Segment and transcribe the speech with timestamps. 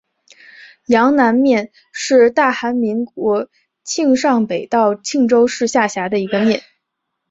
[0.87, 3.49] 阳南面是大韩民国
[3.83, 6.63] 庆尚北道庆州市下辖的一个面。